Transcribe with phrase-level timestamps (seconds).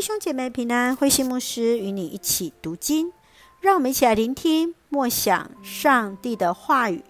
[0.00, 3.12] 弟兄姐妹平安，慧馨牧师与你一起读经，
[3.60, 7.04] 让我们一起来聆听默想上帝的话语。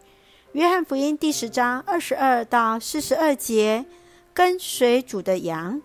[0.55, 3.87] 约翰福音第十章二十二到四十二节，
[4.34, 5.81] 跟随主的羊。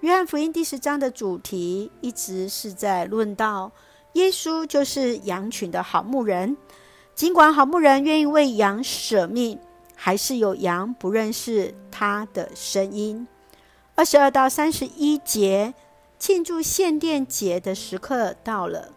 [0.00, 3.70] 约翰福音第十章的主题一直是在论到
[4.14, 6.56] 耶稣就是羊群的好牧人，
[7.14, 9.58] 尽管好牧人愿意为羊舍命，
[9.94, 13.28] 还是有羊不认识他的声音。
[13.94, 15.74] 二十二到三十一节。
[16.20, 18.92] 庆祝献殿节的时刻到了，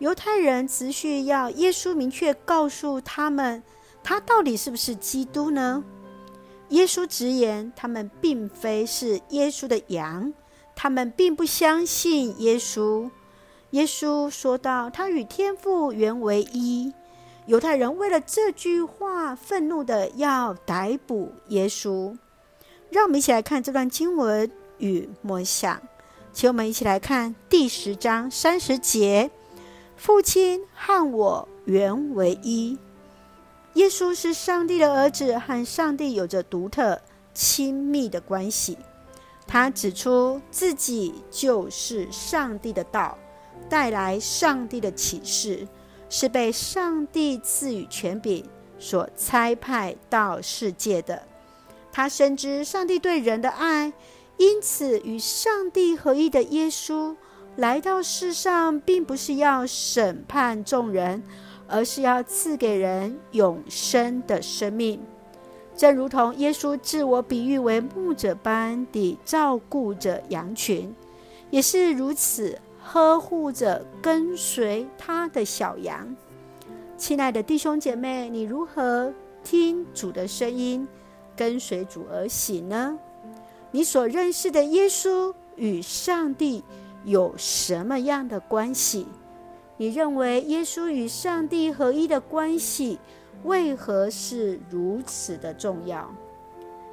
[0.00, 3.62] 犹太人持续要耶稣明确告诉他们，
[4.02, 5.84] 他到底是不是基督呢？
[6.70, 10.34] 耶稣直言，他们并非是耶稣的羊，
[10.74, 13.08] 他们并不相信耶稣。
[13.70, 16.92] 耶稣说道：“他与天父原为一。”
[17.46, 22.16] 犹太人为了这句话，愤怒的要逮捕耶稣。
[22.90, 25.80] 让我们一起来看这段经文与默想。
[26.34, 29.30] 请我们一起来看第十章三十节
[29.96, 32.76] ：“父亲和我原为一。”
[33.74, 37.00] 耶稣是上帝的儿子，和上帝有着独特
[37.32, 38.76] 亲密的关系。
[39.46, 43.16] 他指出自己就是上帝的道，
[43.68, 45.68] 带来上帝的启示，
[46.10, 48.44] 是被上帝赐予权柄
[48.80, 51.22] 所差派到世界的。
[51.92, 53.92] 他深知上帝对人的爱。
[54.36, 57.14] 因此，与上帝合一的耶稣
[57.56, 61.22] 来到世上，并不是要审判众人，
[61.68, 65.00] 而是要赐给人永生的生命。
[65.76, 70.94] 正如同耶稣自我比喻为牧者般地照顾着羊群，
[71.50, 76.14] 也是如此呵护着跟随他的小羊。
[76.96, 80.86] 亲爱的弟兄姐妹，你如何听主的声音，
[81.36, 82.96] 跟随主而行呢？
[83.74, 86.62] 你所认识的耶稣与上帝
[87.04, 89.04] 有什么样的关系？
[89.76, 93.00] 你认为耶稣与上帝合一的关系
[93.42, 96.08] 为何是如此的重要？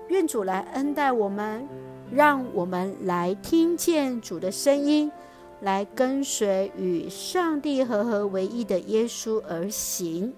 [0.08, 1.68] 愿主来恩待我们，
[2.12, 5.12] 让我们来听见主的声音，
[5.60, 10.34] 来跟随与上帝合合为一的耶稣而行。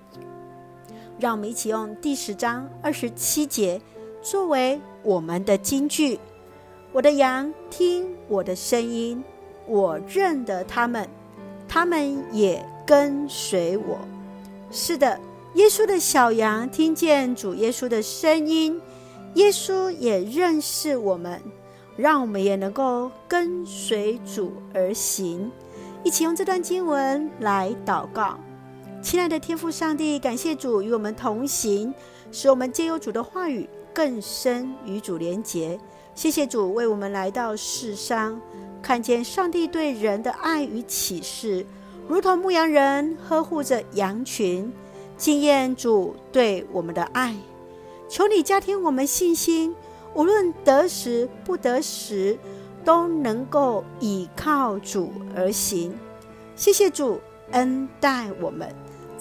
[1.18, 3.82] 让我们一起用第十章二十七节
[4.22, 6.20] 作为我们的金句。
[6.94, 9.24] 我的羊听我的声音，
[9.66, 11.10] 我认得他们，
[11.68, 13.98] 他们也跟随我。
[14.70, 15.20] 是的，
[15.56, 18.80] 耶稣的小羊听见主耶稣的声音，
[19.34, 21.42] 耶稣也认识我们，
[21.98, 25.52] 让我们也能够跟随主而行。
[26.04, 28.38] 一起用这段经文来祷告，
[29.02, 31.92] 亲爱的天父上帝，感谢主与我们同行，
[32.32, 35.80] 使我们借由主的话语更深与主连结。
[36.16, 38.40] 谢谢主为我们来到世上，
[38.82, 41.66] 看见上帝对人的爱与启示，
[42.08, 44.72] 如同牧羊人呵护着羊群，
[45.18, 47.36] 经验主对我们的爱。
[48.08, 49.76] 求你加添我们信心，
[50.14, 52.38] 无论得时不得时，
[52.86, 55.98] 都能够倚靠主而行。
[56.56, 57.20] 谢谢主
[57.52, 58.70] 恩待我们，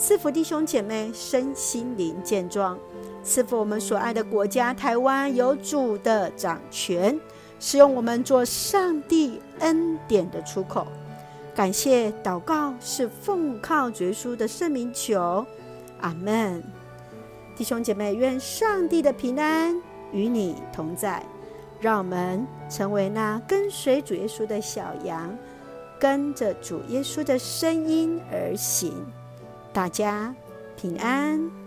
[0.04, 2.76] 赐福弟兄姐妹身心灵健壮。
[3.22, 7.16] 赐福我们所爱的国家台湾，有主的掌权，
[7.60, 10.88] 使用我们做上帝恩典的出口。
[11.54, 15.46] 感谢祷告是奉靠主耶稣的圣名求，
[16.00, 16.60] 阿门。
[17.54, 19.80] 弟兄姐妹，愿上帝的平安
[20.10, 21.24] 与你同在。
[21.80, 25.32] 让我们成为那跟随主耶稣的小羊，
[26.00, 28.92] 跟着主耶稣的声音而行。
[29.72, 30.34] 大家
[30.76, 31.61] 平安。